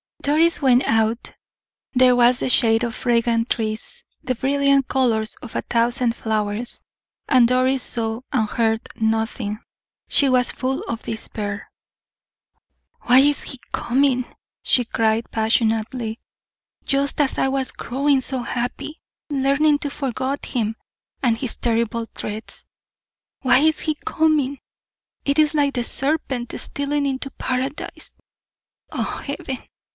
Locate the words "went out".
0.61-1.31